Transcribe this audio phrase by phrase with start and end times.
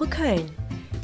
[0.00, 0.50] besuche Köln.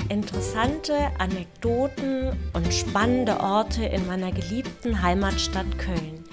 [0.08, 6.24] Interessante Anekdoten und spannende Orte in meiner geliebten Heimatstadt Köln.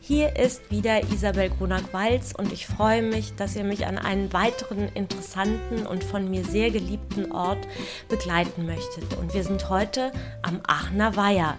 [0.00, 4.88] Hier ist wieder Isabel Grunak-Walz und ich freue mich, dass ihr mich an einen weiteren
[4.94, 7.68] interessanten und von mir sehr geliebten Ort
[8.08, 9.16] begleiten möchtet.
[9.20, 10.10] Und wir sind heute
[10.42, 11.58] am Aachener Weiher.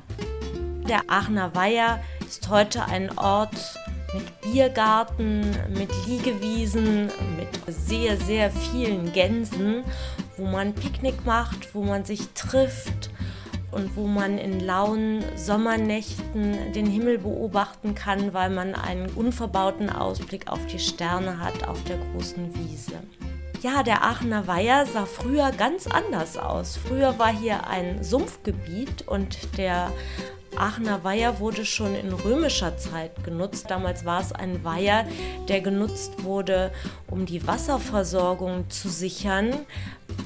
[0.89, 3.55] Der Aachener Weiher ist heute ein Ort
[4.13, 7.05] mit Biergarten, mit Liegewiesen,
[7.38, 9.83] mit sehr, sehr vielen Gänsen,
[10.38, 13.09] wo man Picknick macht, wo man sich trifft
[13.72, 20.48] und wo man in lauen Sommernächten den Himmel beobachten kann, weil man einen unverbauten Ausblick
[20.52, 22.99] auf die Sterne hat auf der großen Wiese.
[23.62, 26.77] Ja, der Aachener Weiher sah früher ganz anders aus.
[26.77, 29.91] Früher war hier ein Sumpfgebiet und der
[30.55, 33.70] Aachener Weiher wurde schon in römischer Zeit genutzt.
[33.70, 35.05] Damals war es ein Weiher,
[35.48, 36.72] der genutzt wurde,
[37.08, 39.53] um die Wasserversorgung zu sichern.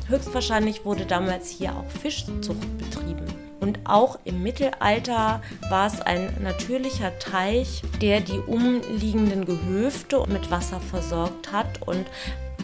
[0.08, 3.26] Höchstwahrscheinlich wurde damals hier auch Fischzucht betrieben.
[3.60, 10.80] Und auch im Mittelalter war es ein natürlicher Teich, der die umliegenden Gehöfte mit Wasser
[10.80, 12.06] versorgt hat und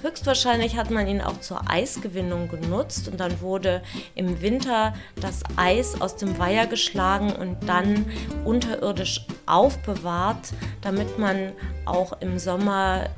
[0.01, 3.83] Höchstwahrscheinlich hat man ihn auch zur Eisgewinnung genutzt und dann wurde
[4.15, 8.05] im Winter das Eis aus dem Weiher geschlagen und dann
[8.43, 11.51] unterirdisch aufbewahrt, damit man
[11.85, 13.09] auch im Sommer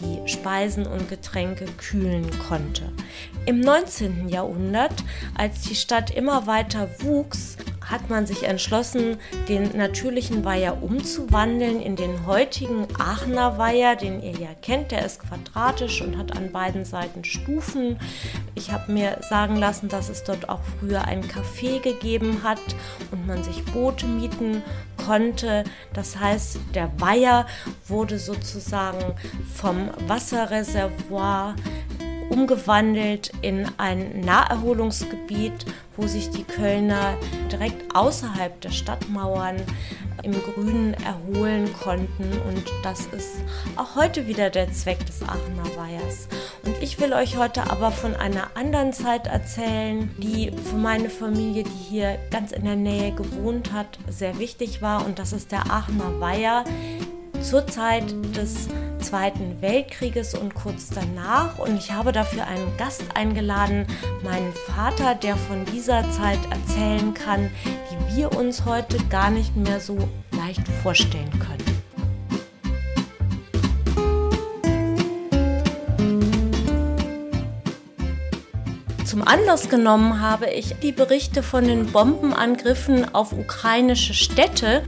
[0.00, 2.90] die Speisen und Getränke kühlen konnte.
[3.44, 4.28] Im 19.
[4.28, 4.94] Jahrhundert,
[5.36, 7.56] als die Stadt immer weiter wuchs,
[7.90, 14.32] hat man sich entschlossen, den natürlichen Weiher umzuwandeln in den heutigen Aachener Weiher, den ihr
[14.32, 14.92] ja kennt.
[14.92, 17.98] Der ist quadratisch und hat an beiden Seiten Stufen.
[18.54, 22.60] Ich habe mir sagen lassen, dass es dort auch früher ein Café gegeben hat
[23.10, 24.62] und man sich Boote mieten
[25.06, 25.64] konnte.
[25.92, 27.46] Das heißt, der Weiher
[27.88, 29.14] wurde sozusagen
[29.54, 31.54] vom Wasserreservoir
[32.30, 37.14] umgewandelt in ein Naherholungsgebiet, wo sich die Kölner
[37.52, 39.56] direkt außerhalb der Stadtmauern
[40.22, 42.30] im Grünen erholen konnten.
[42.48, 43.42] Und das ist
[43.76, 46.28] auch heute wieder der Zweck des Aachener Weihers.
[46.64, 51.64] Und ich will euch heute aber von einer anderen Zeit erzählen, die für meine Familie,
[51.64, 55.04] die hier ganz in der Nähe gewohnt hat, sehr wichtig war.
[55.04, 56.64] Und das ist der Aachener Weiher
[57.40, 58.04] zur Zeit
[58.36, 58.68] des
[59.00, 61.58] Zweiten Weltkrieges und kurz danach.
[61.58, 63.86] Und ich habe dafür einen Gast eingeladen,
[64.22, 67.50] meinen Vater, der von dieser Zeit erzählen kann,
[67.90, 69.96] die wir uns heute gar nicht mehr so
[70.32, 71.70] leicht vorstellen können.
[79.10, 84.84] Zum Anlass genommen habe ich die Berichte von den Bombenangriffen auf ukrainische Städte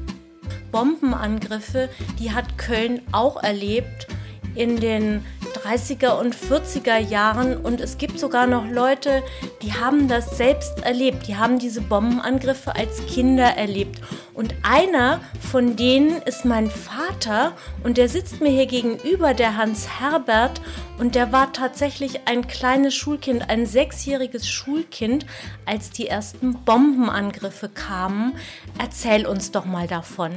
[0.72, 1.88] Bombenangriffe,
[2.18, 4.08] die hat Köln auch erlebt
[4.54, 5.24] in den
[5.64, 9.22] 30er und 40er Jahren und es gibt sogar noch Leute,
[9.62, 14.00] die haben das selbst erlebt, die haben diese Bombenangriffe als Kinder erlebt.
[14.34, 17.52] Und einer von denen ist mein Vater
[17.84, 20.60] und der sitzt mir hier gegenüber, der Hans Herbert,
[20.98, 25.26] und der war tatsächlich ein kleines Schulkind, ein sechsjähriges Schulkind,
[25.66, 28.34] als die ersten Bombenangriffe kamen.
[28.78, 30.32] Erzähl uns doch mal davon.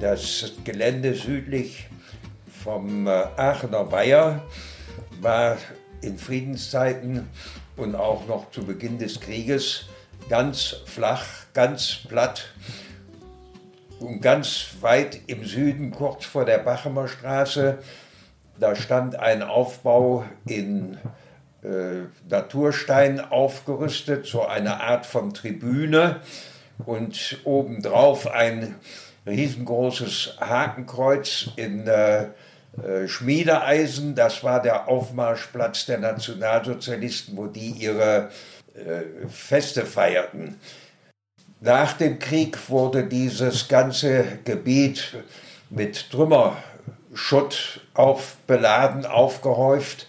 [0.00, 1.88] Das Gelände südlich
[2.62, 4.44] vom äh, Aachener Weiher
[5.20, 5.56] war
[6.02, 7.28] in Friedenszeiten
[7.76, 9.86] und auch noch zu Beginn des Krieges
[10.28, 12.54] ganz flach, ganz platt
[13.98, 17.78] und ganz weit im Süden, kurz vor der Bachemer Straße.
[18.60, 20.96] Da stand ein Aufbau in
[21.64, 26.20] äh, Naturstein aufgerüstet, so eine Art von Tribüne
[26.86, 28.76] und obendrauf ein
[29.26, 32.28] riesengroßes Hakenkreuz in äh,
[32.82, 34.14] äh, Schmiedeeisen.
[34.14, 38.30] Das war der Aufmarschplatz der Nationalsozialisten, wo die ihre
[38.74, 40.56] äh, Feste feierten.
[41.60, 45.16] Nach dem Krieg wurde dieses ganze Gebiet
[45.70, 50.06] mit Trümmerschutt aufbeladen, aufgehäuft,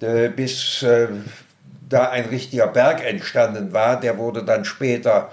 [0.00, 1.08] äh, bis äh,
[1.88, 3.98] da ein richtiger Berg entstanden war.
[3.98, 5.32] Der wurde dann später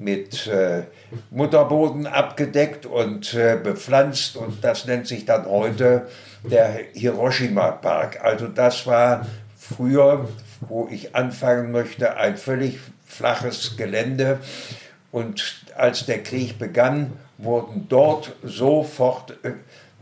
[0.00, 0.84] mit äh,
[1.30, 6.08] Mutterboden abgedeckt und äh, bepflanzt und das nennt sich dann heute
[6.42, 8.24] der Hiroshima Park.
[8.24, 9.26] Also das war
[9.58, 10.26] früher,
[10.62, 14.38] wo ich anfangen möchte, ein völlig flaches Gelände
[15.12, 19.52] und als der Krieg begann, wurden dort sofort äh,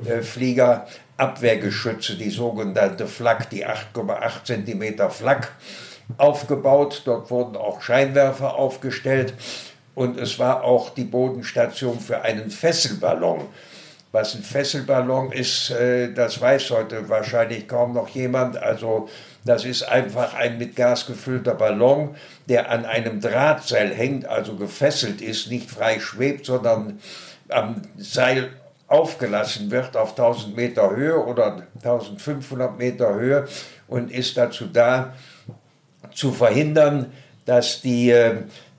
[0.09, 0.87] äh Flieger
[1.17, 5.51] Abwehrgeschütze, die sogenannte Flak, die 8,8 cm Flak,
[6.17, 7.03] aufgebaut.
[7.05, 9.35] Dort wurden auch Scheinwerfer aufgestellt
[9.99, 13.47] und es war auch die Bodenstation für einen Fesselballon.
[14.13, 18.57] Was ein Fesselballon ist, äh, das weiß heute wahrscheinlich kaum noch jemand.
[18.57, 19.09] Also
[19.45, 22.15] das ist einfach ein mit Gas gefüllter Ballon,
[22.49, 27.01] der an einem Drahtseil hängt, also gefesselt ist, nicht frei schwebt, sondern
[27.49, 28.51] am Seil
[28.87, 33.49] aufgelassen wird auf 1000 Meter Höhe oder 1500 Meter Höhe
[33.89, 35.15] und ist dazu da,
[36.15, 37.13] zu verhindern,
[37.47, 38.15] dass die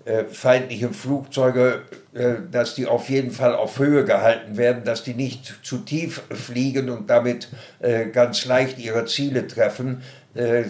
[0.10, 1.84] äh, feindlichen Flugzeuge,
[2.16, 6.24] äh, dass die auf jeden Fall auf Höhe gehalten werden, dass die nicht zu tief
[6.32, 7.48] fliegen und damit
[7.80, 10.02] äh, ganz leicht ihre Ziele treffen.
[10.34, 10.64] Äh,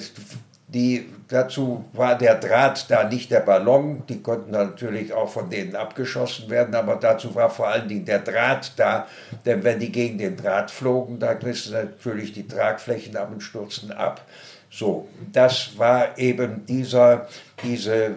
[0.68, 5.74] die, dazu war der Draht da nicht der Ballon, die konnten natürlich auch von denen
[5.74, 9.08] abgeschossen werden, aber dazu war vor allen Dingen der Draht da,
[9.46, 13.94] denn wenn die gegen den Draht flogen, da rissen natürlich die Tragflächen ab und stürzten
[13.94, 14.26] ab.
[14.70, 17.28] So, das war eben dieser,
[17.64, 18.12] diese äh,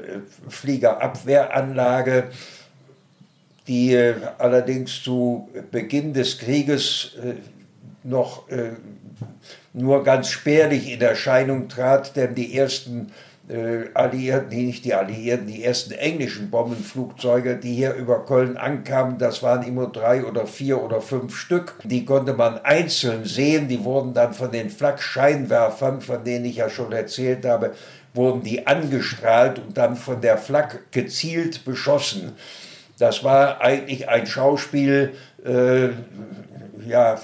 [0.48, 2.28] Fliegerabwehranlage,
[3.66, 7.34] die äh, allerdings zu Beginn des Krieges äh,
[8.04, 8.48] noch
[9.72, 13.12] nur ganz spärlich in Erscheinung trat, denn die ersten
[13.52, 19.18] äh, Alliierten, nee, nicht die Alliierten, die ersten englischen Bombenflugzeuge, die hier über Köln ankamen,
[19.18, 21.74] das waren immer drei oder vier oder fünf Stück.
[21.84, 26.70] Die konnte man einzeln sehen, die wurden dann von den Flak-Scheinwerfern, von denen ich ja
[26.70, 27.72] schon erzählt habe,
[28.14, 32.32] wurden die angestrahlt und dann von der Flak gezielt beschossen.
[32.98, 35.12] Das war eigentlich ein Schauspiel,
[35.44, 35.88] äh,
[36.86, 37.16] ja,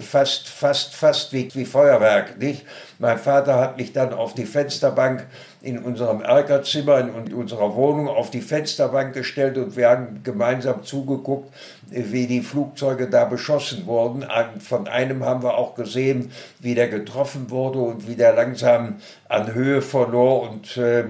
[0.00, 2.64] fast, fast, fast wie, wie Feuerwerk, nicht?
[2.98, 5.26] Mein Vater hat mich dann auf die Fensterbank
[5.62, 11.52] in unserem Erkerzimmer, in unserer Wohnung, auf die Fensterbank gestellt und wir haben gemeinsam zugeguckt,
[11.88, 14.26] wie die Flugzeuge da beschossen wurden.
[14.60, 18.96] Von einem haben wir auch gesehen, wie der getroffen wurde und wie der langsam
[19.28, 21.04] an Höhe verlor und äh,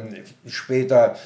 [0.47, 1.17] später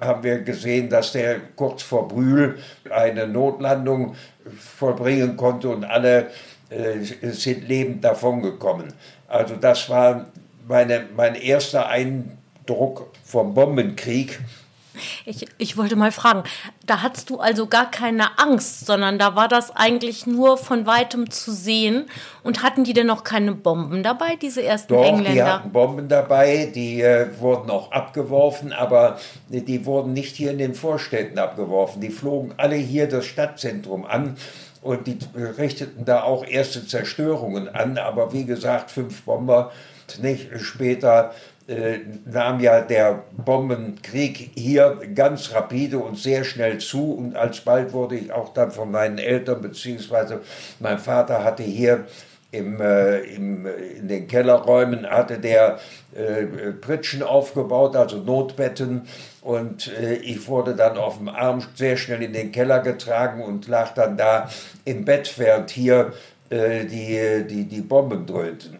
[0.00, 2.58] haben wir gesehen, dass der kurz vor Brühl
[2.90, 4.16] eine Notlandung
[4.58, 6.30] vollbringen konnte und alle
[6.70, 8.92] äh, sind lebend davongekommen.
[9.28, 10.26] Also das war
[10.66, 14.40] meine, mein erster Eindruck vom Bombenkrieg.
[15.24, 16.44] Ich, ich wollte mal fragen,
[16.86, 21.30] da hattest du also gar keine Angst, sondern da war das eigentlich nur von weitem
[21.30, 22.06] zu sehen.
[22.42, 25.32] Und hatten die denn noch keine Bomben dabei, diese ersten Doch, Engländer?
[25.32, 29.18] die hatten Bomben dabei, die äh, wurden auch abgeworfen, aber
[29.48, 32.00] die wurden nicht hier in den Vorstädten abgeworfen.
[32.00, 34.36] Die flogen alle hier das Stadtzentrum an
[34.82, 37.98] und die richteten da auch erste Zerstörungen an.
[37.98, 39.70] Aber wie gesagt, fünf Bomber
[40.20, 41.32] nicht später
[42.24, 48.32] nahm ja der Bombenkrieg hier ganz rapide und sehr schnell zu und alsbald wurde ich
[48.32, 50.40] auch dann von meinen Eltern beziehungsweise
[50.80, 52.06] mein Vater hatte hier
[52.52, 55.78] im, äh, im, in den Kellerräumen hatte der
[56.14, 59.08] äh, Pritschen aufgebaut, also Notbetten.
[59.40, 63.66] Und äh, ich wurde dann auf dem Arm sehr schnell in den Keller getragen und
[63.68, 64.50] lag dann da
[64.84, 68.78] im Bett, während hier äh, die, die, die Bomben dröhnten.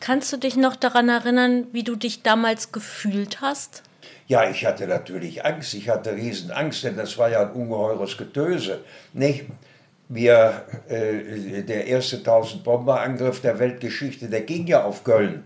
[0.00, 3.82] Kannst du dich noch daran erinnern, wie du dich damals gefühlt hast?
[4.26, 5.74] Ja, ich hatte natürlich Angst.
[5.74, 8.80] Ich hatte Riesenangst, denn das war ja ein ungeheures Getöse.
[9.12, 9.44] Nicht?
[10.08, 15.44] Wir, äh, der erste 1000 Bomberangriff der Weltgeschichte, der ging ja auf Köln.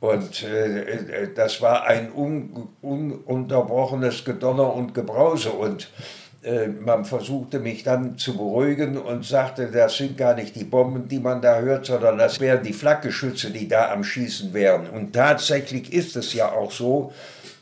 [0.00, 5.50] Und äh, äh, das war ein un, ununterbrochenes Gedonner und Gebrause.
[5.50, 6.29] Und äh,
[6.82, 11.18] man versuchte mich dann zu beruhigen und sagte, das sind gar nicht die Bomben, die
[11.18, 14.88] man da hört, sondern das wären die Flakgeschütze, die da am Schießen wären.
[14.88, 17.12] Und tatsächlich ist es ja auch so,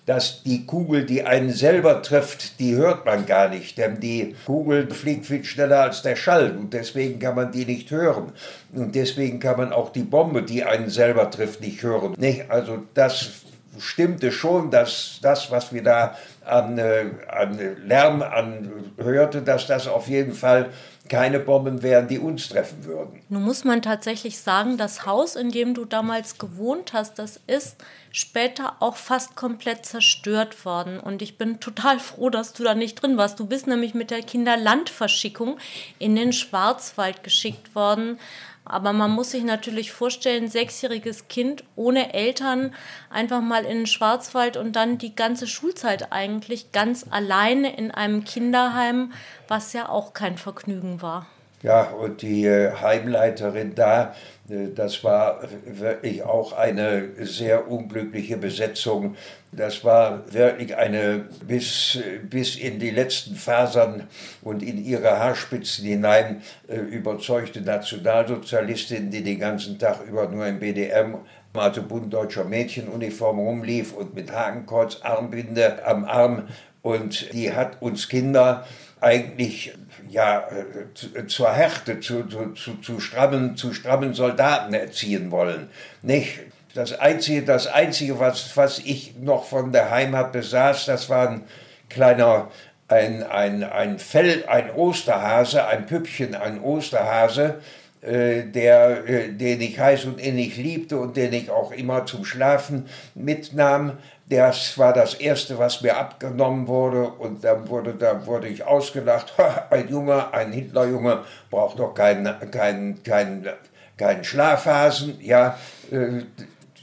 [0.06, 4.90] dass die Kugel, die einen selber trifft, die hört man gar nicht, denn die Kugel
[4.90, 8.32] fliegt viel schneller als der Schall und deswegen kann man die nicht hören.
[8.72, 12.14] Und deswegen kann man auch die Bombe, die einen selber trifft, nicht hören.
[12.16, 12.50] Nicht?
[12.50, 13.42] Also das
[13.78, 16.16] stimmte schon, dass das, was wir da
[16.48, 20.70] an, äh, an Lärm anhörte, dass das auf jeden Fall
[21.08, 23.20] keine Bomben wären, die uns treffen würden.
[23.28, 27.76] Nun muss man tatsächlich sagen, das Haus, in dem du damals gewohnt hast, das ist
[28.12, 31.00] später auch fast komplett zerstört worden.
[31.00, 33.40] Und ich bin total froh, dass du da nicht drin warst.
[33.40, 35.58] Du bist nämlich mit der Kinderlandverschickung
[35.98, 38.18] in den Schwarzwald geschickt worden.
[38.68, 42.74] Aber man muss sich natürlich vorstellen, sechsjähriges Kind ohne Eltern
[43.10, 48.24] einfach mal in den Schwarzwald und dann die ganze Schulzeit eigentlich ganz alleine in einem
[48.24, 49.12] Kinderheim,
[49.48, 51.26] was ja auch kein Vergnügen war.
[51.62, 54.14] Ja, und die äh, Heimleiterin da,
[54.48, 59.16] äh, das war wirklich auch eine sehr unglückliche Besetzung.
[59.50, 64.06] Das war wirklich eine bis, bis in die letzten Fasern
[64.42, 70.60] und in ihre Haarspitzen hinein äh, überzeugte Nationalsozialistin, die den ganzen Tag über nur im
[70.60, 71.16] BDM
[71.54, 76.48] also Bund deutscher Mädchenuniform rumlief und mit Hakenkreuz Armbinde am Arm
[76.82, 78.64] und die hat uns Kinder
[79.00, 79.72] eigentlich
[80.10, 80.48] ja,
[80.94, 85.70] zu, zur Härte, zu, zu, zu, strammen, zu strammen Soldaten erziehen wollen.
[86.02, 86.40] Nicht?
[86.74, 91.44] Das Einzige, das Einzige was, was ich noch von der Heimat besaß, das war ein
[91.88, 92.50] kleiner
[92.88, 99.78] ein, ein, ein Fell, ein Osterhase, ein Püppchen, ein Osterhase, äh, der, äh, den ich
[99.78, 103.98] heiß und innig liebte und den ich auch immer zum Schlafen mitnahm.
[104.28, 109.32] Das war das Erste, was mir abgenommen wurde und dann wurde, dann wurde ich ausgelacht.
[109.70, 113.48] ein Junge, ein Hitlerjunge braucht doch keinen, keinen, keinen,
[113.96, 115.18] keinen Schlafhasen.
[115.20, 115.58] Ja,
[115.90, 116.22] äh,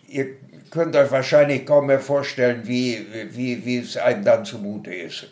[0.07, 0.27] ihr
[0.69, 5.27] könnt euch wahrscheinlich kaum mehr vorstellen, wie, wie, wie es einem dann zumute ist.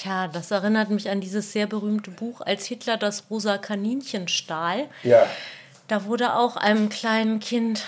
[0.00, 4.86] Tja, das erinnert mich an dieses sehr berühmte Buch, als Hitler das rosa Kaninchen stahl.
[5.02, 5.26] Ja.
[5.88, 7.82] Da wurde auch einem kleinen Kind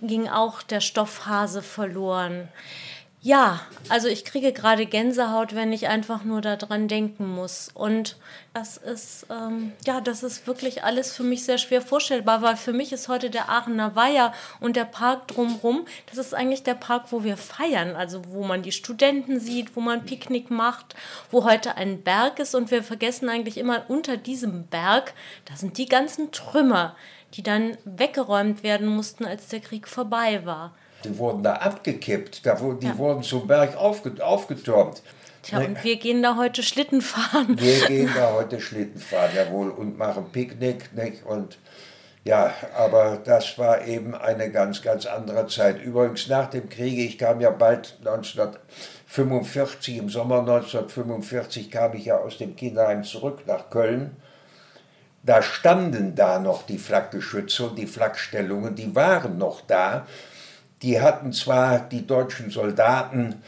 [0.00, 2.48] ging auch der Stoffhase verloren.
[3.22, 3.60] Ja,
[3.90, 7.68] also ich kriege gerade Gänsehaut, wenn ich einfach nur daran denken muss.
[7.74, 8.16] Und
[8.54, 12.72] das ist, ähm, ja, das ist wirklich alles für mich sehr schwer vorstellbar, weil für
[12.72, 17.12] mich ist heute der Aachener Weiher und der Park drumherum, das ist eigentlich der Park,
[17.12, 20.94] wo wir feiern, also wo man die Studenten sieht, wo man Picknick macht,
[21.30, 25.12] wo heute ein Berg ist und wir vergessen eigentlich immer unter diesem Berg,
[25.44, 26.96] da sind die ganzen Trümmer,
[27.34, 30.74] die dann weggeräumt werden mussten, als der Krieg vorbei war.
[31.04, 32.98] Die wurden da abgekippt, da, die ja.
[32.98, 35.02] wurden zum Berg aufge, aufgetürmt.
[35.42, 37.58] Tja, und wir gehen da heute Schlitten fahren.
[37.58, 40.92] Wir gehen da heute Schlitten fahren, jawohl, und machen Picknick.
[40.94, 41.24] Nicht?
[41.24, 41.58] Und
[42.24, 45.82] ja, aber das war eben eine ganz, ganz andere Zeit.
[45.82, 52.18] Übrigens nach dem Krieg, ich kam ja bald 1945, im Sommer 1945 kam ich ja
[52.18, 54.16] aus dem Kinderheim zurück nach Köln.
[55.22, 60.06] Da standen da noch die Flakgeschütze und die Flakstellungen, die waren noch da
[60.82, 63.42] die hatten zwar die deutschen Soldaten,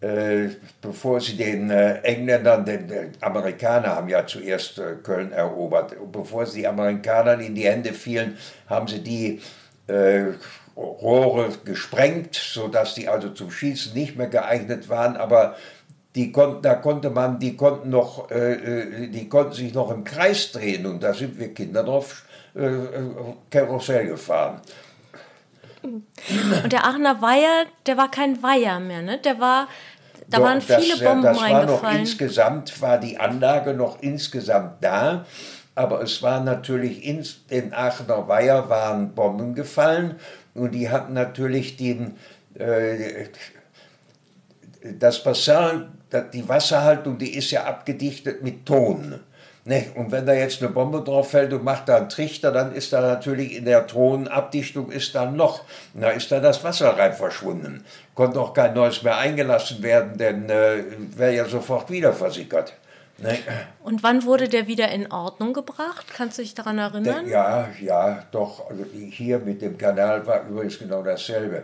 [0.00, 0.48] äh,
[0.80, 6.46] bevor sie den äh, Engländern, den, den Amerikaner haben ja zuerst äh, Köln erobert, bevor
[6.46, 9.40] sie Amerikanern in die Hände fielen, haben sie die
[9.88, 10.32] äh,
[10.76, 15.56] Rohre gesprengt, sodass die also zum Schießen nicht mehr geeignet waren, aber
[16.14, 20.04] die konnten, da konnte man, die konnten noch, äh, äh, die konnten sich noch im
[20.04, 20.86] Kreis drehen.
[20.86, 22.24] Und da sind wir Kinder drauf
[23.48, 24.60] Karussell gefahren.
[25.82, 29.18] Und der Aachener Weiher, der war kein Weiher mehr, ne?
[29.18, 29.68] Der war,
[30.28, 34.84] da Doch, waren viele das, Bomben das war Noch insgesamt war die Anlage noch insgesamt
[34.84, 35.24] da,
[35.74, 40.16] aber es war natürlich in den Aachener Weiher waren Bomben gefallen
[40.54, 42.16] und die hatten natürlich den,
[42.54, 43.26] äh,
[44.98, 45.86] das Bassin,
[46.32, 49.20] die Wasserhaltung, die ist ja abgedichtet mit Ton.
[49.70, 49.86] Ne?
[49.94, 52.92] Und wenn da jetzt eine Bombe drauf fällt und macht da einen Trichter, dann ist
[52.92, 55.62] da natürlich in der Thronabdichtung ist dann noch,
[55.94, 57.84] da ist da das Wasser rein verschwunden.
[58.16, 60.82] Konnte auch kein neues mehr eingelassen werden, denn äh,
[61.16, 62.72] wäre ja sofort wieder versickert.
[63.18, 63.38] Ne?
[63.84, 66.06] Und wann wurde der wieder in Ordnung gebracht?
[66.16, 67.28] Kannst du dich daran erinnern?
[67.28, 68.68] Ja, ja, doch.
[68.68, 71.62] Also hier mit dem Kanal war übrigens genau dasselbe.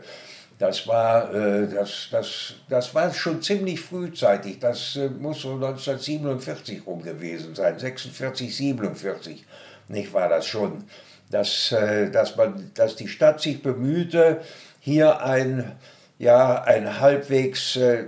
[0.58, 4.58] Das war, äh, das, das, das war schon ziemlich frühzeitig.
[4.58, 9.44] Das äh, muss so 1947 rum gewesen sein, 46, 47,
[9.88, 10.84] nicht war das schon.
[11.30, 14.40] Dass, äh, dass, man, dass die Stadt sich bemühte,
[14.80, 15.72] hier ein,
[16.18, 18.04] ja, ein halbwegs, äh,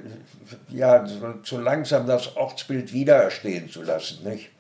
[0.68, 4.24] ja, so, so langsam das Ortsbild wiedererstehen zu lassen.
[4.24, 4.50] Nicht?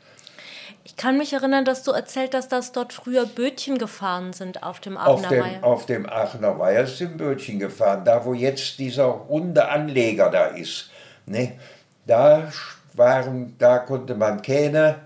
[0.88, 4.80] Ich kann mich erinnern, dass du erzählt hast, dass dort früher Bötchen gefahren sind auf
[4.80, 5.64] dem Aachener auf dem, Weiher.
[5.64, 10.90] Auf dem Aachener Weiher sind Bötchen gefahren, da wo jetzt dieser runde Anleger da ist.
[11.26, 11.58] Ne?
[12.06, 12.50] Da,
[12.94, 15.00] waren, da konnte man Kähne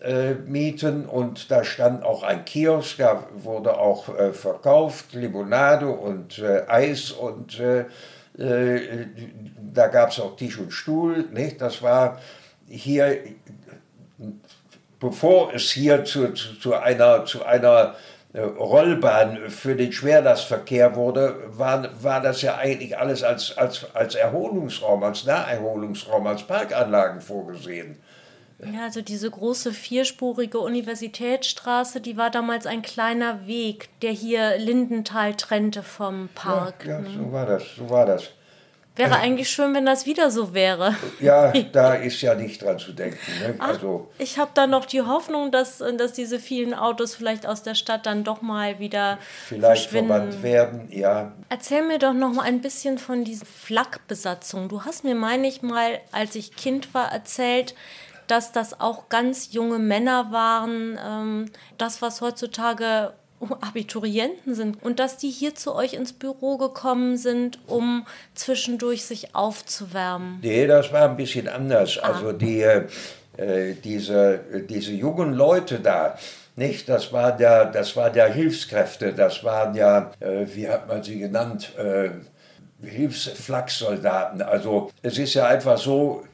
[0.00, 6.40] äh, mieten und da stand auch ein Kiosk, da wurde auch äh, verkauft, Limonade und
[6.40, 7.84] äh, Eis und äh,
[8.36, 9.06] äh,
[9.72, 11.28] da gab es auch Tisch und Stuhl.
[11.32, 11.60] Nicht?
[11.60, 12.18] Das war
[12.66, 13.18] hier
[15.00, 17.94] bevor es hier zu, zu, zu einer, zu einer
[18.32, 24.14] äh, Rollbahn für den Schwerlastverkehr wurde, war, war das ja eigentlich alles als, als, als
[24.14, 27.96] Erholungsraum, als Naherholungsraum, als Parkanlagen vorgesehen.
[28.60, 35.34] Ja, also diese große vierspurige Universitätsstraße, die war damals ein kleiner Weg, der hier Lindenthal
[35.34, 36.84] trennte vom Park.
[36.84, 37.10] Ja, ja ne?
[37.16, 38.30] so war das, so war das.
[38.98, 40.96] Wäre eigentlich schön, wenn das wieder so wäre.
[41.20, 43.18] Ja, da ist ja nicht dran zu denken.
[43.40, 43.54] Ne?
[43.58, 47.62] Ach, also, ich habe da noch die Hoffnung, dass, dass diese vielen Autos vielleicht aus
[47.62, 51.32] der Stadt dann doch mal wieder vielleicht verbannt werden, ja.
[51.48, 54.68] Erzähl mir doch noch mal ein bisschen von dieser Flakbesatzung.
[54.68, 57.74] Du hast mir, meine ich mal, als ich Kind war, erzählt,
[58.26, 60.98] dass das auch ganz junge Männer waren.
[61.04, 63.12] Ähm, das, was heutzutage
[63.60, 69.34] Abiturienten sind und dass die hier zu euch ins Büro gekommen sind, um zwischendurch sich
[69.34, 70.38] aufzuwärmen.
[70.42, 71.98] Nee, das war ein bisschen anders.
[72.02, 72.08] Ah.
[72.08, 72.86] Also die, äh,
[73.36, 76.18] äh, diese, diese jungen Leute da,
[76.58, 76.88] nicht?
[76.88, 81.18] Das waren ja, das waren ja Hilfskräfte, das waren ja, äh, wie hat man sie
[81.18, 82.10] genannt, äh,
[82.84, 84.42] Hilfsflaksoldaten.
[84.42, 86.24] Also es ist ja einfach so,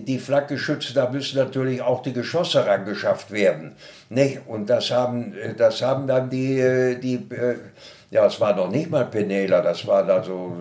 [0.00, 3.72] die Flakgeschütze, da müssen natürlich auch die Geschosse rangeschafft werden.
[4.08, 4.40] Nicht?
[4.46, 7.56] Und das haben, das haben dann die, äh, die äh,
[8.12, 10.52] ja, es war noch nicht mal Penela, das war da so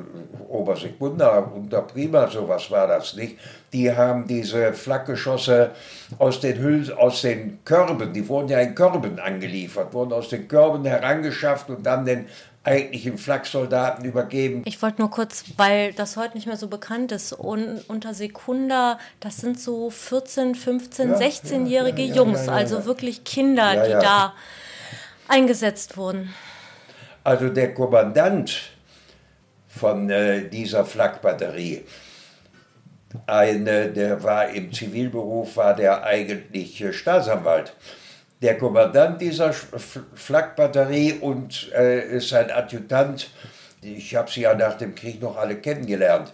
[0.48, 3.38] Obersekunda, unter Prima, sowas war das nicht.
[3.74, 5.72] Die haben diese Flakgeschosse
[6.18, 10.48] aus den Hülsen, aus den Körben, die wurden ja in Körben angeliefert, wurden aus den
[10.48, 12.28] Körben herangeschafft und dann den
[12.64, 14.62] eigentlichen Flaksoldaten übergeben.
[14.64, 18.98] Ich wollte nur kurz, weil das heute nicht mehr so bekannt ist, und unter Sekunda,
[19.20, 24.34] das sind so 14, 15, ja, 16-jährige ja, ja, Jungs, also wirklich Kinder, die da
[25.28, 26.34] eingesetzt wurden.
[27.24, 28.72] Also der Kommandant
[29.68, 31.86] von äh, dieser Flakbatterie,
[33.28, 37.74] eine, der war im Zivilberuf, war der eigentlich äh, Staatsanwalt.
[38.42, 43.30] Der Kommandant dieser Flakbatterie und äh, sein Adjutant,
[43.84, 46.34] ich habe sie ja nach dem Krieg noch alle kennengelernt,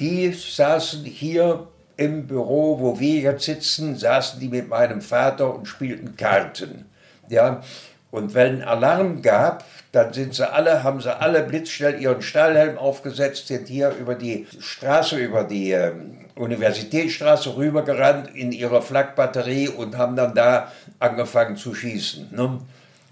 [0.00, 5.66] die saßen hier im Büro, wo wir jetzt sitzen, saßen die mit meinem Vater und
[5.66, 6.86] spielten Karten.
[7.28, 7.62] Ja,
[8.10, 13.48] und wenn Alarm gab, dann sind sie alle, haben sie alle blitzschnell ihren Stahlhelm aufgesetzt,
[13.48, 15.92] sind hier über die Straße, über die äh,
[16.34, 22.28] Universitätsstraße rübergerannt in ihrer Flakbatterie und haben dann da angefangen zu schießen.
[22.32, 22.60] Ne?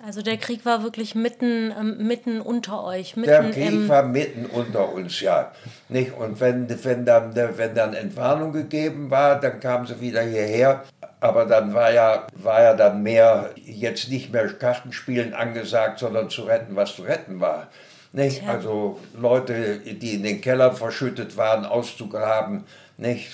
[0.07, 3.17] Also der Krieg war wirklich mitten, ähm, mitten unter euch.
[3.17, 5.53] Mitten der Krieg war mitten unter uns, ja.
[5.89, 6.13] Nicht?
[6.13, 10.85] Und wenn, wenn, dann, wenn dann Entwarnung gegeben war, dann kamen sie wieder hierher.
[11.25, 16.43] Aber dann war ja, war ja dann mehr, jetzt nicht mehr Kartenspielen angesagt, sondern zu
[16.43, 17.69] retten, was zu retten war.
[18.13, 18.47] Nicht?
[18.47, 22.65] Also Leute, die in den Keller verschüttet waren, auszugraben.
[22.99, 23.31] Nicht?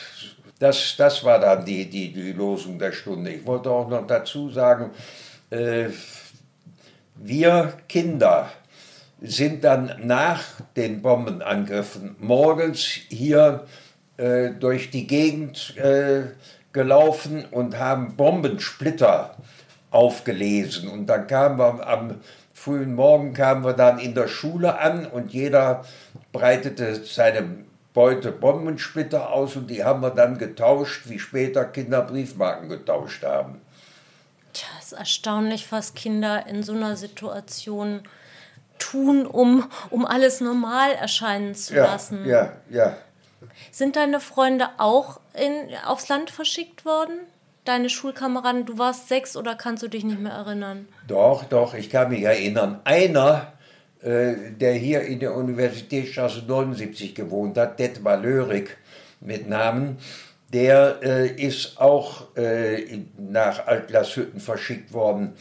[0.61, 3.33] Das, das war dann die, die, die Losung der Stunde.
[3.33, 4.93] Ich wollte auch noch dazu sagen,
[5.51, 5.87] äh,
[7.17, 8.53] wir Kinder
[9.21, 10.45] sind dann nach
[10.77, 13.67] den Bombenangriffen morgens hier
[14.17, 16.27] äh, durch die Gegend äh,
[16.73, 19.37] gelaufen und haben Bombensplitter
[19.91, 20.89] aufgelesen.
[20.89, 22.21] Und dann kamen wir am
[22.61, 25.85] frühen Morgen kamen wir dann in der Schule an und jeder
[26.33, 32.69] breitete seine Beute Bombensplitter aus und die haben wir dann getauscht, wie später Kinder Briefmarken
[32.69, 33.61] getauscht haben.
[34.53, 38.03] Tja, ist erstaunlich, was Kinder in so einer Situation
[38.79, 42.27] tun, um, um alles normal erscheinen zu ja, lassen.
[42.27, 42.97] Ja, ja.
[43.71, 47.19] Sind deine Freunde auch in, aufs Land verschickt worden?
[47.65, 50.89] Deine Schulkameraden, du warst sechs oder kannst du dich nicht mehr erinnern?
[51.07, 52.81] Doch, doch, ich kann mich erinnern.
[52.85, 53.53] Einer,
[54.03, 58.77] äh, der hier in der Universitätsstraße 79 gewohnt hat, Detmar Lörig
[59.21, 59.99] mit Namen,
[60.53, 65.35] der äh, ist auch äh, nach Altglashütten verschickt worden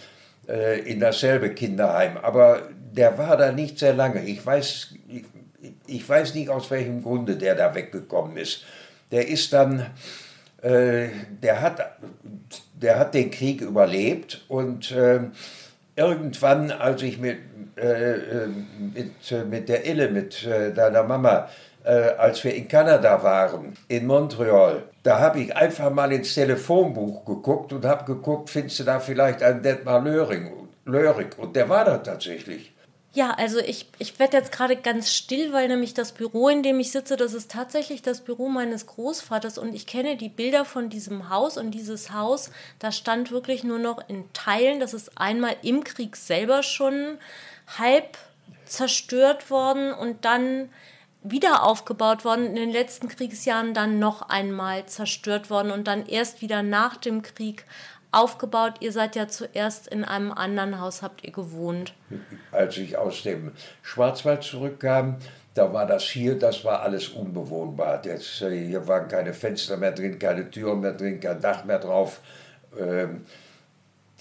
[0.48, 2.18] äh, in dasselbe Kinderheim.
[2.18, 4.24] Aber der war da nicht sehr lange.
[4.26, 4.94] Ich weiß,
[5.88, 8.64] ich, weiß nicht, aus welchem Grunde der da weggekommen ist.
[9.12, 9.86] Der ist dann,
[10.62, 11.08] äh,
[11.42, 11.98] der, hat,
[12.82, 15.22] der hat den Krieg überlebt und äh,
[15.96, 17.38] irgendwann, als ich mit,
[17.76, 18.48] äh, äh
[18.94, 21.50] mit, äh, mit der Ille, mit äh, deiner Mama,
[22.18, 27.72] als wir in Kanada waren, in Montreal, da habe ich einfach mal ins Telefonbuch geguckt
[27.72, 30.52] und habe geguckt, findest du da vielleicht einen Detmar Löring,
[30.86, 31.40] Lörig?
[31.40, 32.74] Und der war da tatsächlich.
[33.20, 36.80] Ja, also ich, ich werde jetzt gerade ganz still, weil nämlich das Büro, in dem
[36.80, 40.90] ich sitze, das ist tatsächlich das Büro meines Großvaters und ich kenne die Bilder von
[40.90, 44.80] diesem Haus und dieses Haus, da stand wirklich nur noch in Teilen.
[44.80, 47.18] Das ist einmal im Krieg selber schon
[47.78, 48.18] halb
[48.64, 50.70] zerstört worden und dann
[51.22, 56.42] wieder aufgebaut worden, in den letzten Kriegsjahren dann noch einmal zerstört worden und dann erst
[56.42, 57.66] wieder nach dem Krieg
[58.12, 58.76] aufgebaut.
[58.80, 61.94] Ihr seid ja zuerst in einem anderen Haus, habt ihr gewohnt.
[62.52, 65.18] Als ich aus dem Schwarzwald zurückkam,
[65.54, 68.02] da war das hier, das war alles unbewohnbar.
[68.02, 71.80] Das, äh, hier waren keine Fenster mehr drin, keine Türen mehr drin, kein Dach mehr
[71.80, 72.22] drauf.
[72.80, 73.26] Ähm,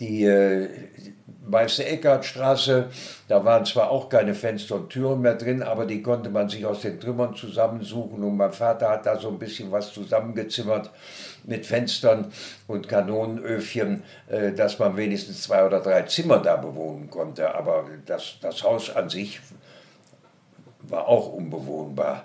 [0.00, 0.68] die äh,
[1.46, 2.90] Meister Eckartstraße,
[3.26, 6.66] da waren zwar auch keine Fenster und Türen mehr drin, aber die konnte man sich
[6.66, 10.90] aus den Trümmern zusammensuchen und mein Vater hat da so ein bisschen was zusammengezimmert
[11.44, 12.30] mit Fenstern
[12.66, 17.54] und Kanonenöfchen, äh, dass man wenigstens zwei oder drei Zimmer da bewohnen konnte.
[17.54, 19.40] Aber das, das Haus an sich
[20.82, 22.24] war auch unbewohnbar.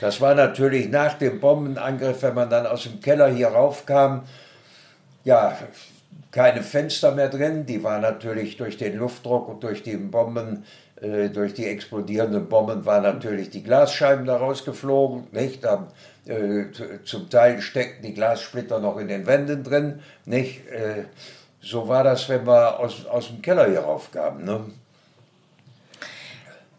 [0.00, 4.22] Das war natürlich nach dem Bombenangriff, wenn man dann aus dem Keller hier raufkam,
[5.24, 5.56] ja,
[6.32, 7.66] keine Fenster mehr drin.
[7.66, 10.64] Die waren natürlich durch den Luftdruck und durch die Bomben,
[11.00, 15.28] äh, durch die explodierenden Bomben, waren natürlich die Glasscheiben da rausgeflogen.
[15.30, 15.62] Nicht?
[15.62, 15.86] Da
[16.24, 16.66] Äh,
[17.04, 20.02] zum Teil steckten die Glassplitter noch in den Wänden drin.
[20.24, 20.64] Nicht?
[20.68, 21.06] Äh,
[21.60, 24.44] so war das, wenn wir aus, aus dem Keller hier raufkamen.
[24.44, 24.60] Ne?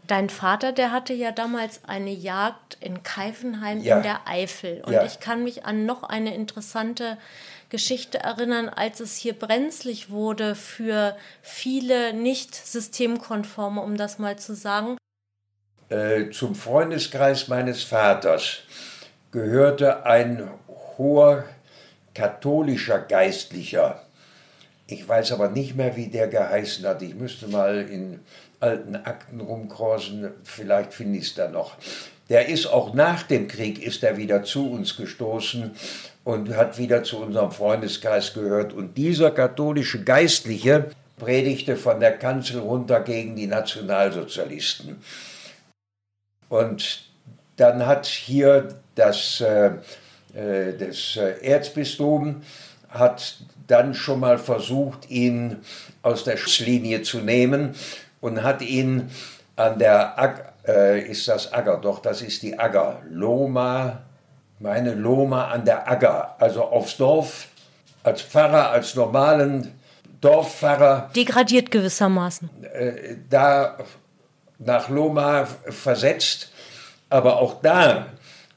[0.08, 3.98] Dein Vater, der hatte ja damals eine Jagd in Keifenheim ja.
[3.98, 4.82] in der Eifel.
[4.86, 5.04] Und ja.
[5.04, 7.18] ich kann mich an noch eine interessante
[7.74, 14.54] Geschichte erinnern, als es hier brenzlig wurde für viele nicht systemkonforme, um das mal zu
[14.54, 14.96] sagen.
[15.90, 18.60] Äh, zum Freundeskreis meines Vaters
[19.32, 21.46] gehörte ein hoher
[22.14, 24.04] katholischer Geistlicher.
[24.86, 27.02] Ich weiß aber nicht mehr, wie der geheißen hat.
[27.02, 28.20] Ich müsste mal in
[28.60, 31.76] alten Akten rumkreuzen, vielleicht finde ich es da noch.
[32.30, 35.72] Der ist auch nach dem Krieg ist er wieder zu uns gestoßen
[36.24, 38.74] und hat wieder zu unserem Freundeskreis gehört.
[38.74, 40.86] Und dieser katholische Geistliche
[41.18, 44.98] predigte von der Kanzel runter gegen die Nationalsozialisten.
[46.50, 47.06] Und
[47.58, 49.72] dann hat hier das, äh,
[50.34, 52.42] äh das Erzbistum
[52.90, 55.58] hat dann schon mal versucht, ihn
[56.02, 57.76] aus der Schusslinie zu nehmen
[58.22, 59.10] und hat ihn
[59.56, 64.04] an der, Ag äh, ist das Agger, doch, das ist die Agger, Loma,
[64.64, 67.48] meine Loma an der Agger, also aufs Dorf,
[68.02, 69.74] als Pfarrer, als normalen
[70.22, 71.10] Dorfpfarrer.
[71.14, 72.50] Degradiert gewissermaßen.
[72.64, 73.78] Äh, da
[74.60, 76.54] nach Loma versetzt,
[77.10, 78.06] aber auch da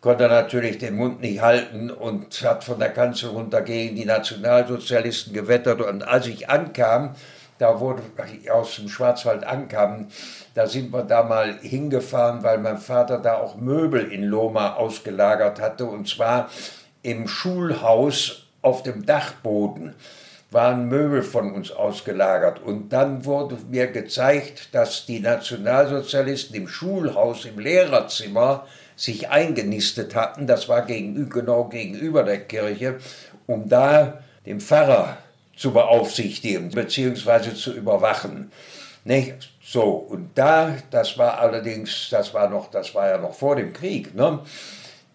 [0.01, 4.05] konnte er natürlich den Mund nicht halten und hat von der Kanzel runter gegen die
[4.05, 5.81] Nationalsozialisten gewettert.
[5.81, 7.17] Und als ich ankam,
[7.59, 8.03] da wurde
[8.53, 10.07] aus dem Schwarzwald ankam,
[10.57, 15.61] da sind wir da mal hingefahren, weil mein Vater da auch Möbel in Loma ausgelagert
[15.61, 16.49] hatte und zwar
[17.03, 19.95] im Schulhaus auf dem Dachboden
[20.51, 22.63] waren Möbel von uns ausgelagert.
[22.63, 28.67] Und dann wurde mir gezeigt, dass die Nationalsozialisten im Schulhaus, im Lehrerzimmer
[28.97, 30.47] sich eingenistet hatten.
[30.47, 32.97] Das war gegenüber, genau gegenüber der Kirche,
[33.47, 35.19] um da den Pfarrer
[35.55, 37.55] zu beaufsichtigen bzw.
[37.55, 38.51] zu überwachen.
[39.05, 39.51] Nicht?
[39.69, 43.73] So, und da, das war allerdings, das war noch, das war ja noch vor dem
[43.73, 44.39] Krieg, ne?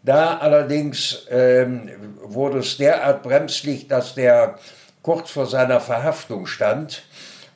[0.04, 1.90] Da allerdings ähm,
[2.22, 4.60] wurde es derart bremslich, dass der
[5.04, 7.04] kurz vor seiner Verhaftung stand.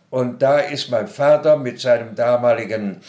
[0.10, 3.02] Und da ist mein Vater mit seinem damaligen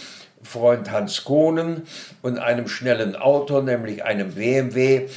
[0.42, 1.86] Freund Hans Kohnen
[2.22, 5.08] und einem schnellen Auto, nämlich einem BMW,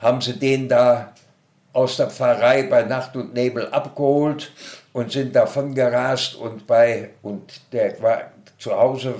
[0.00, 1.14] haben sie den da
[1.72, 4.52] aus der Pfarrei bei Nacht und Nebel abgeholt
[4.98, 9.14] und sind davon gerast und bei und der war zu Hause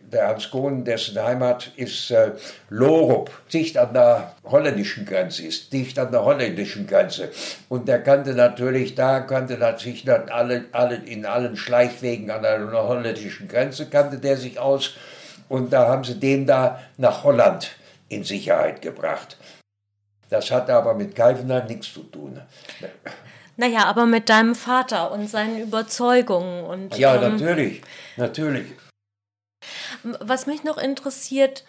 [0.00, 2.32] der Hans Kohn, dessen Heimat ist äh,
[2.68, 7.30] Lorup, dicht an der holländischen Grenze ist, dicht an der holländischen Grenze.
[7.68, 12.72] Und der kannte natürlich, da kannte sich dann alle, alle, in allen Schleichwegen an der
[12.72, 14.94] holländischen Grenze kannte der sich aus.
[15.48, 17.70] Und da haben sie den da nach Holland
[18.08, 19.36] in Sicherheit gebracht.
[20.28, 22.40] Das hatte aber mit Kalvenheim nichts zu tun.
[23.58, 26.64] Naja, aber mit deinem Vater und seinen Überzeugungen.
[26.64, 27.82] Und, ja, ähm, natürlich,
[28.16, 28.66] natürlich.
[30.02, 31.64] Was mich noch interessiert,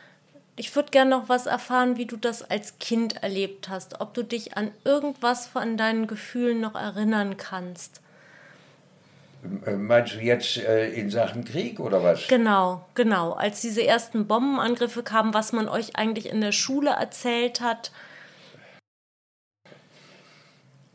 [0.56, 4.02] ich würde gerne noch was erfahren, wie du das als Kind erlebt hast.
[4.02, 8.02] Ob du dich an irgendwas von deinen Gefühlen noch erinnern kannst.
[9.66, 12.28] Äh, meinst du jetzt äh, in Sachen Krieg oder was?
[12.28, 13.32] Genau, genau.
[13.32, 17.92] Als diese ersten Bombenangriffe kamen, was man euch eigentlich in der Schule erzählt hat.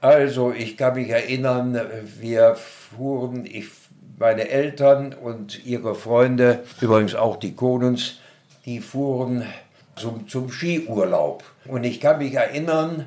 [0.05, 1.81] Also, ich kann mich erinnern,
[2.21, 3.69] wir fuhren, ich,
[4.19, 8.19] meine Eltern und ihre Freunde, übrigens auch die Konens,
[8.67, 9.47] die fuhren
[9.97, 11.43] zum, zum Skiurlaub.
[11.65, 13.07] Und ich kann mich erinnern,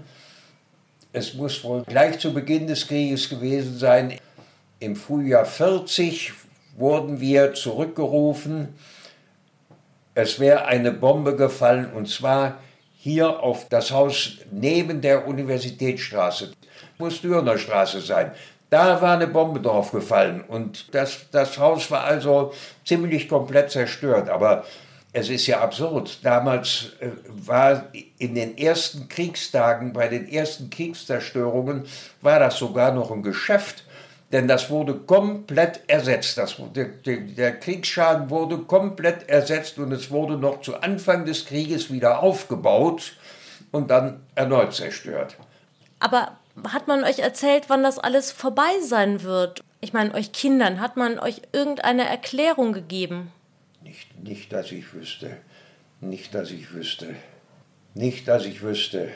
[1.13, 4.13] es muss wohl gleich zu Beginn des Krieges gewesen sein,
[4.79, 6.33] im Frühjahr 40
[6.77, 8.69] wurden wir zurückgerufen,
[10.15, 12.57] es wäre eine Bombe gefallen und zwar
[13.07, 16.51] hier auf das Haus neben der Universitätsstraße
[16.97, 18.31] muss Dürner Straße sein.
[18.69, 24.29] Da war eine Bombe drauf gefallen und das, das Haus war also ziemlich komplett zerstört.
[24.29, 24.65] Aber
[25.13, 26.19] es ist ja absurd.
[26.23, 27.85] Damals äh, war
[28.17, 31.85] in den ersten Kriegstagen, bei den ersten Kriegszerstörungen,
[32.21, 33.85] war das sogar noch ein Geschäft.
[34.31, 36.37] Denn das wurde komplett ersetzt.
[36.37, 41.91] Das, der, der Kriegsschaden wurde komplett ersetzt und es wurde noch zu Anfang des Krieges
[41.91, 43.13] wieder aufgebaut
[43.71, 45.37] und dann erneut zerstört.
[45.99, 46.37] Aber
[46.67, 49.63] hat man euch erzählt, wann das alles vorbei sein wird?
[49.79, 53.31] Ich meine, euch Kindern, hat man euch irgendeine Erklärung gegeben?
[53.81, 55.37] Nicht, nicht, dass ich wüsste.
[56.01, 57.15] Nicht, dass ich wüsste.
[57.93, 59.09] Nicht, dass ich wüsste.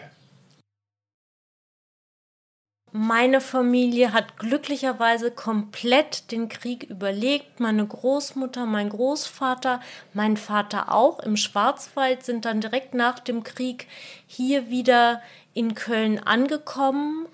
[2.93, 7.61] Meine Familie hat glücklicherweise komplett den Krieg überlegt.
[7.61, 9.79] Meine Großmutter, mein Großvater,
[10.13, 13.87] mein Vater auch im Schwarzwald sind dann direkt nach dem Krieg
[14.27, 15.21] hier wieder
[15.53, 17.27] in Köln angekommen.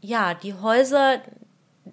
[0.00, 1.20] Ja, die Häuser,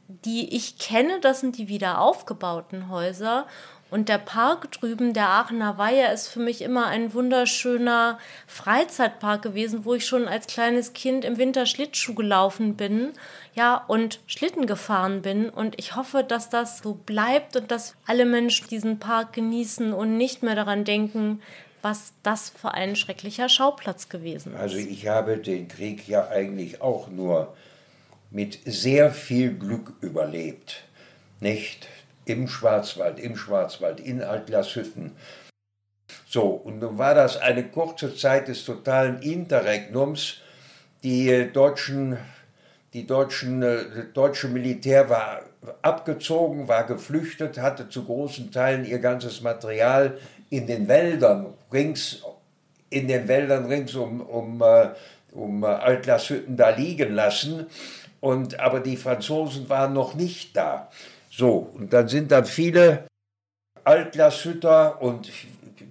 [0.07, 3.47] die ich kenne, das sind die wieder aufgebauten Häuser.
[3.93, 9.85] Und der Park drüben, der Aachener Weiher, ist für mich immer ein wunderschöner Freizeitpark gewesen,
[9.85, 13.11] wo ich schon als kleines Kind im Winter Schlittschuh gelaufen bin,
[13.53, 15.47] ja, und Schlitten gefahren bin.
[15.47, 20.17] Und ich hoffe, dass das so bleibt und dass alle Menschen diesen Park genießen und
[20.17, 21.39] nicht mehr daran denken,
[21.83, 24.59] was das für ein schrecklicher Schauplatz gewesen ist.
[24.59, 27.53] Also ich habe den Krieg ja eigentlich auch nur
[28.31, 30.81] mit sehr viel Glück überlebt.
[31.39, 31.87] Nicht?
[32.25, 35.11] Im Schwarzwald, im Schwarzwald, in Altglashütten.
[36.27, 40.37] So, und nun war das eine kurze Zeit des totalen Interregnums.
[41.03, 42.17] Die deutschen,
[42.93, 45.41] die deutschen, das äh, deutsche Militär war
[45.81, 50.17] abgezogen, war geflüchtet, hatte zu großen Teilen ihr ganzes Material
[50.49, 52.23] in den Wäldern rings,
[52.89, 54.89] in den Wäldern rings um, um, äh,
[55.31, 57.67] um äh, Altglashütten da liegen lassen.
[58.21, 60.89] Und, aber die Franzosen waren noch nicht da.
[61.35, 63.07] So, und dann sind dann viele
[63.83, 65.31] Altglashütter und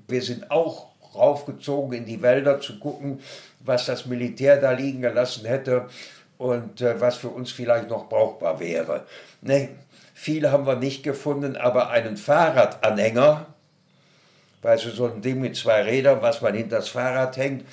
[0.07, 3.21] wir sind auch raufgezogen in die Wälder zu gucken,
[3.59, 5.89] was das Militär da liegen gelassen hätte
[6.39, 9.05] und äh, was für uns vielleicht noch brauchbar wäre.
[9.41, 9.71] Ne,
[10.15, 13.47] viele haben wir nicht gefunden, aber einen Fahrradanhänger,
[14.63, 17.65] weißt du, so ein Ding mit zwei Rädern, was man hinter das Fahrrad hängt,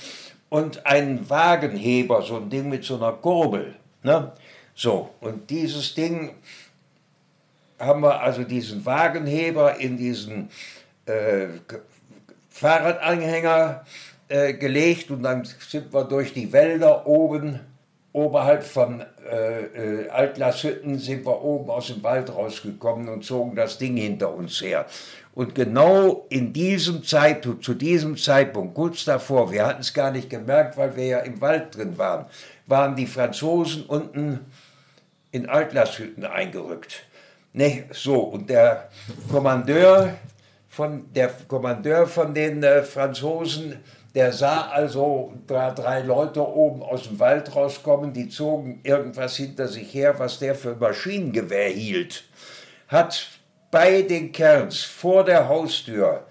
[0.49, 3.75] und einen Wagenheber, so ein Ding mit so einer Kurbel.
[4.01, 4.31] Ne?
[4.73, 6.33] So, und dieses Ding
[7.79, 10.49] haben wir also diesen Wagenheber in diesen
[11.05, 11.47] äh,
[12.49, 13.85] Fahrradanhänger
[14.27, 17.59] äh, gelegt und dann sind wir durch die Wälder oben,
[18.11, 23.77] oberhalb von äh, äh, Altglashütten, sind wir oben aus dem Wald rausgekommen und zogen das
[23.77, 24.85] Ding hinter uns her.
[25.35, 30.29] Und genau in diesem Zeitpunkt, zu diesem Zeitpunkt, kurz davor, wir hatten es gar nicht
[30.29, 32.25] gemerkt, weil wir ja im Wald drin waren,
[32.67, 34.41] waren die Franzosen unten
[35.31, 37.05] in Altglashütten eingerückt.
[37.53, 38.89] Ne, so, und der
[39.31, 40.15] Kommandeur
[40.67, 43.79] von, der Kommandeur von den äh, Franzosen,
[44.13, 49.93] der sah also drei, Leute oben aus dem Wald rauskommen, die zogen irgendwas hinter sich
[49.93, 52.23] her, was der für Maschinengewehr hielt,
[52.87, 53.27] hat
[53.71, 56.25] bei den Kerns vor der Haustür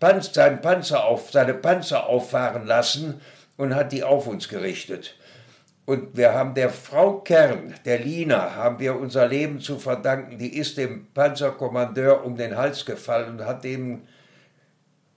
[0.00, 3.20] Panz, seinen Panzer auf, seine Panzer auffahren lassen
[3.56, 5.14] und hat die auf uns gerichtet.
[5.86, 10.38] Und wir haben der Frau Kern, der Lina, haben wir unser Leben zu verdanken.
[10.38, 14.02] Die ist dem Panzerkommandeur um den Hals gefallen und hat dem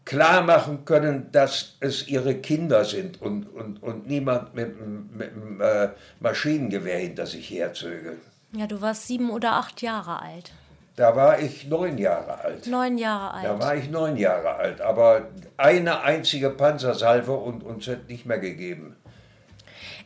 [0.03, 4.75] klar machen können, dass es ihre Kinder sind und, und, und niemand mit,
[5.15, 8.17] mit einem äh, Maschinengewehr hinter sich herzöge.
[8.53, 10.51] Ja, du warst sieben oder acht Jahre alt.
[10.95, 12.65] Da war ich neun Jahre alt.
[12.67, 13.45] Neun Jahre alt.
[13.45, 18.39] Da war ich neun Jahre alt, aber eine einzige Panzersalve und uns hat nicht mehr
[18.39, 18.95] gegeben.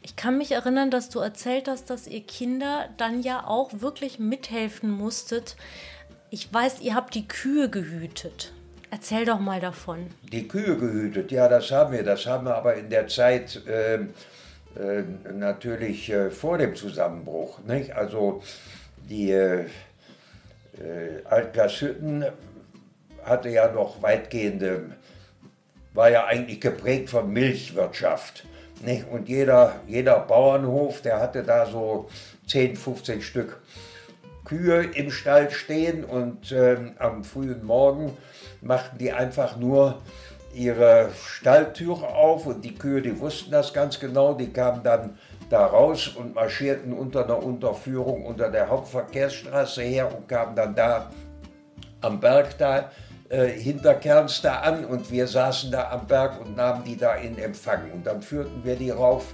[0.04, 4.18] Ich kann mich erinnern, dass du erzählt hast, dass ihr Kinder dann ja auch wirklich
[4.18, 5.56] mithelfen musstet.
[6.32, 8.54] Ich weiß, ihr habt die Kühe gehütet.
[8.90, 10.08] Erzähl doch mal davon.
[10.24, 12.04] Die Kühe gehütet, ja, das haben wir.
[12.04, 17.60] Das haben wir aber in der Zeit äh, äh, natürlich äh, vor dem Zusammenbruch.
[17.60, 17.96] Nicht?
[17.96, 18.42] Also
[19.10, 19.66] die äh,
[20.78, 22.26] äh Altglashütten
[23.24, 24.92] hatte ja noch weitgehende,
[25.94, 28.46] war ja eigentlich geprägt von Milchwirtschaft.
[28.84, 29.08] Nicht?
[29.10, 32.10] Und jeder, jeder Bauernhof, der hatte da so
[32.48, 33.62] 10, 15 Stück
[34.46, 38.18] Kühe im Stall stehen und ähm, am frühen Morgen
[38.62, 40.02] machten die einfach nur
[40.54, 45.18] ihre Stalltüre auf und die Kühe, die wussten das ganz genau, die kamen dann
[45.50, 51.12] da raus und marschierten unter einer Unterführung unter der Hauptverkehrsstraße her und kamen dann da
[52.02, 52.92] am Berg da
[53.32, 57.16] äh, hinter Kerns da an und wir saßen da am Berg und nahmen die da
[57.16, 57.90] in Empfang.
[57.94, 59.34] Und dann führten wir die rauf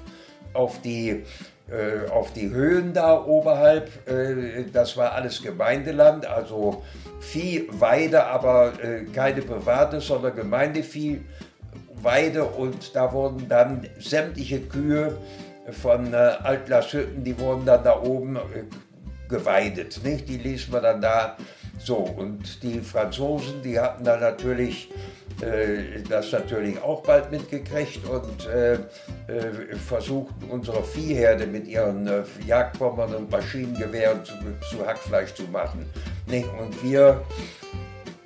[0.53, 1.23] auf die,
[1.67, 3.89] äh, auf die Höhen da oberhalb.
[4.07, 6.83] Äh, das war alles Gemeindeland, also
[7.21, 12.43] Viehweide, aber äh, keine private, sondern Gemeindeviehweide.
[12.43, 15.17] Und da wurden dann sämtliche Kühe
[15.71, 18.39] von äh, Altlaschütten, die wurden dann da oben äh,
[19.29, 19.99] geweidet.
[20.03, 20.27] Nicht?
[20.29, 21.37] Die ließen wir dann da
[21.79, 24.89] so, und die Franzosen, die hatten da natürlich
[25.41, 32.23] äh, das natürlich auch bald mitgekriegt und äh, äh, versuchten unsere Viehherde mit ihren äh,
[32.47, 34.33] Jagdbombern und Maschinengewehren zu,
[34.69, 35.85] zu, Hackfleisch zu machen.
[36.25, 36.47] Nicht?
[36.59, 37.23] Und wir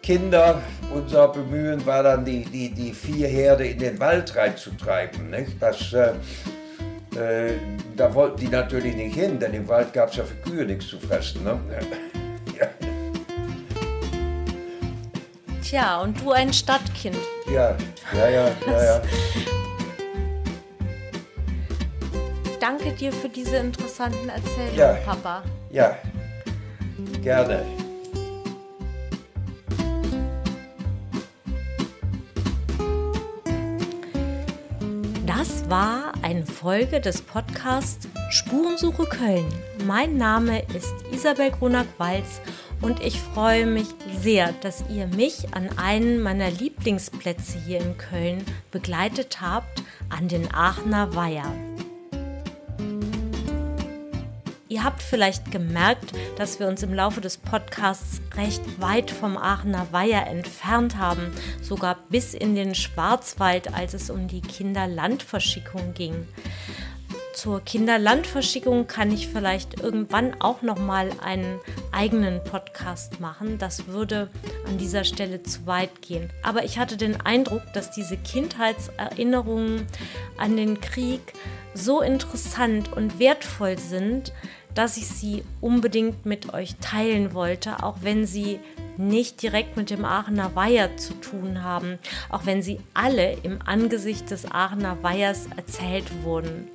[0.01, 0.61] Kinder,
[0.93, 5.29] unser Bemühen war dann, die, die, die Viehherde in den Wald reinzutreiben.
[5.29, 5.61] Nicht?
[5.61, 5.93] Das,
[7.15, 7.53] äh,
[7.95, 10.87] da wollten die natürlich nicht hin, denn im Wald gab es ja für Kühe nichts
[10.87, 11.43] zu fressen.
[11.43, 11.59] Ne?
[12.59, 12.67] Ja.
[15.63, 17.17] Tja, und du ein Stadtkind.
[17.51, 17.75] Ja,
[18.13, 19.01] ja, ja, ja, ja.
[22.59, 24.93] Danke dir für diese interessanten Erzählungen, Ja.
[25.05, 25.41] Papa.
[25.71, 25.97] Ja,
[27.23, 27.63] gerne.
[35.41, 39.47] Das war eine Folge des Podcasts Spurensuche Köln.
[39.87, 42.41] Mein Name ist Isabel Grunack-Walz
[42.79, 43.87] und ich freue mich
[44.21, 50.53] sehr, dass ihr mich an einen meiner Lieblingsplätze hier in Köln begleitet habt, an den
[50.53, 51.51] Aachener Weiher.
[54.81, 59.85] Ihr habt vielleicht gemerkt, dass wir uns im Laufe des Podcasts recht weit vom Aachener
[59.91, 66.27] Weiher entfernt haben, sogar bis in den Schwarzwald, als es um die Kinderlandverschickung ging.
[67.35, 71.59] Zur Kinderlandverschickung kann ich vielleicht irgendwann auch noch mal einen
[71.91, 73.59] eigenen Podcast machen.
[73.59, 74.29] Das würde
[74.67, 76.31] an dieser Stelle zu weit gehen.
[76.41, 79.85] Aber ich hatte den Eindruck, dass diese Kindheitserinnerungen
[80.37, 81.21] an den Krieg
[81.73, 84.33] so interessant und wertvoll sind,
[84.75, 88.59] dass ich sie unbedingt mit euch teilen wollte, auch wenn sie
[88.97, 91.97] nicht direkt mit dem Aachener Weiher zu tun haben,
[92.29, 96.69] auch wenn sie alle im Angesicht des Aachener Weihers erzählt wurden.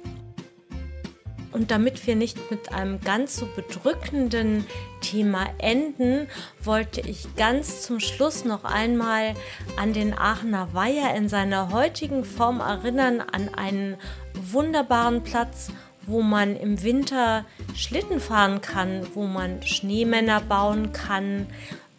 [1.57, 4.67] Und damit wir nicht mit einem ganz so bedrückenden
[5.01, 6.29] Thema enden,
[6.63, 9.33] wollte ich ganz zum Schluss noch einmal
[9.79, 13.97] an den Aachener Weiher in seiner heutigen Form erinnern, an einen
[14.35, 15.71] wunderbaren Platz,
[16.07, 21.47] wo man im Winter Schlitten fahren kann, wo man Schneemänner bauen kann.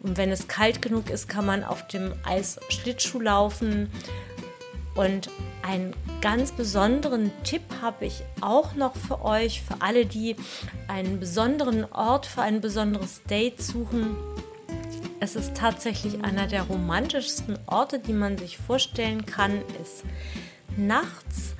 [0.00, 3.90] Und wenn es kalt genug ist, kann man auf dem Eis Schlittschuh laufen.
[4.94, 5.30] Und
[5.62, 10.34] einen ganz besonderen Tipp habe ich auch noch für euch, für alle, die
[10.88, 14.16] einen besonderen Ort für ein besonderes Date suchen.
[15.20, 20.04] Es ist tatsächlich einer der romantischsten Orte, die man sich vorstellen kann, ist
[20.76, 21.54] nachts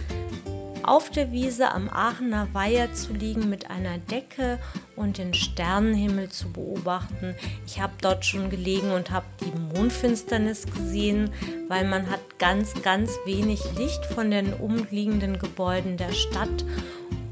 [0.88, 4.59] auf der Wiese am Aachener Weiher zu liegen mit einer Decke
[4.96, 7.35] und den Sternenhimmel zu beobachten.
[7.66, 11.31] Ich habe dort schon gelegen und habe die Mondfinsternis gesehen,
[11.68, 16.64] weil man hat ganz, ganz wenig Licht von den umliegenden Gebäuden der Stadt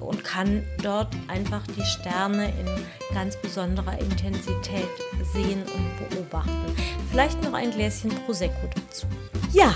[0.01, 4.87] und kann dort einfach die Sterne in ganz besonderer Intensität
[5.33, 6.77] sehen und beobachten.
[7.11, 9.07] Vielleicht noch ein Gläschen Prosecco dazu.
[9.53, 9.75] Ja,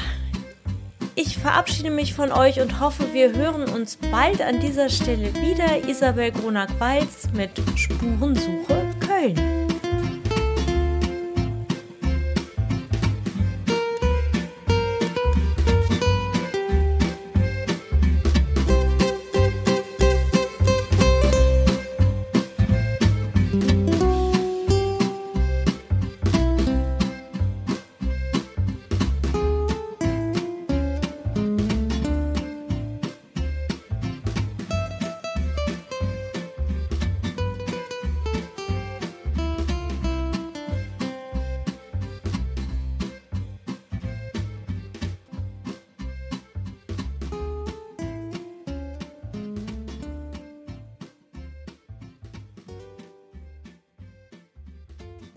[1.14, 5.88] ich verabschiede mich von euch und hoffe, wir hören uns bald an dieser Stelle wieder.
[5.88, 9.59] Isabel Gronack-Walz mit Spurensuche Köln.